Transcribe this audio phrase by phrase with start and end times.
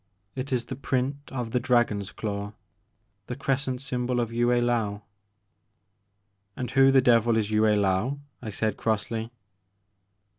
[0.33, 2.53] It is the print of the dragon's claw,—
[3.27, 5.03] ^the crescent symbol of Yue I^ou
[5.71, 9.31] '* "And who the devil is Yue I^ou?" I said crossly.